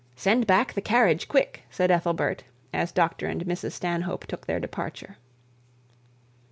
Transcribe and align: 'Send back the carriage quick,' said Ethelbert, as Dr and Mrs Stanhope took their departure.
'Send 0.15 0.47
back 0.47 0.73
the 0.73 0.81
carriage 0.81 1.27
quick,' 1.27 1.61
said 1.69 1.91
Ethelbert, 1.91 2.43
as 2.73 2.91
Dr 2.91 3.27
and 3.27 3.45
Mrs 3.45 3.73
Stanhope 3.73 4.25
took 4.25 4.47
their 4.47 4.59
departure. 4.59 5.17